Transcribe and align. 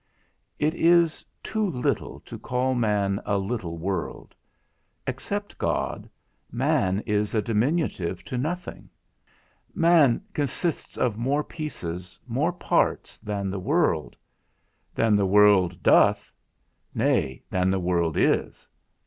It 0.57 0.73
is 0.73 1.23
too 1.43 1.69
little 1.69 2.21
to 2.21 2.39
call 2.39 2.73
man 2.73 3.21
a 3.23 3.37
little 3.37 3.77
world; 3.77 4.33
except 5.05 5.59
God, 5.59 6.09
man 6.51 7.01
is 7.01 7.35
a 7.35 7.41
diminutive 7.43 8.23
to 8.23 8.35
nothing. 8.35 8.89
Man 9.75 10.23
consists 10.33 10.97
of 10.97 11.17
more 11.19 11.43
pieces, 11.43 12.19
more 12.25 12.51
parts, 12.51 13.19
than 13.19 13.51
the 13.51 13.59
world; 13.59 14.15
than 14.95 15.15
the 15.15 15.27
world 15.27 15.83
doth, 15.83 16.33
nay, 16.95 17.43
than 17.51 17.69
the 17.69 17.77
world 17.79 18.17
is. 18.17 18.67